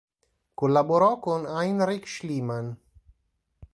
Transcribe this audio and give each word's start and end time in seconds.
Collaborò 0.55 1.19
con 1.19 1.45
Heinrich 1.47 2.07
Schliemann. 2.07 2.73